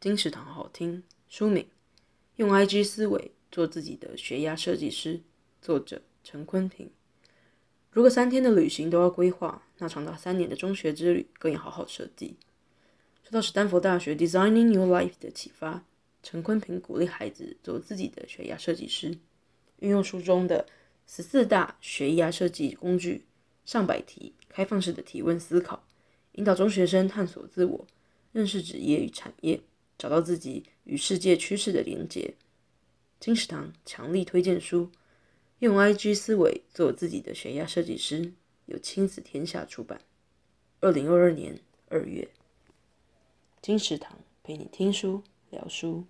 [0.00, 1.02] 金石堂好听。
[1.28, 1.66] 书名：
[2.36, 5.22] 用 IG 思维做自己的学压设计师。
[5.60, 6.88] 作者：陈坤平。
[7.90, 12.36] 如果三天的旅行都要规划，那长达三年的中学之旅更要好好设计。
[13.24, 15.84] 受到史丹佛大学 Designing Your Life 的启发，
[16.22, 19.18] 陈坤平鼓励孩子做自己的学压设计师，
[19.80, 20.64] 运用书中的
[21.08, 23.24] 十四大学压设计工具，
[23.64, 25.84] 上百题开放式的提问思考，
[26.34, 27.84] 引导中学生探索自我，
[28.30, 29.60] 认识职业与产业，
[29.98, 32.34] 找到自己与世界趋势的连接。
[33.18, 34.90] 金石堂强力推荐书。
[35.58, 38.32] 用 IG 思维做自己的悬崖设计师，
[38.66, 40.00] 由亲子天下出版，
[40.78, 42.28] 二零二二年二月。
[43.60, 46.04] 金石堂陪你听书聊书。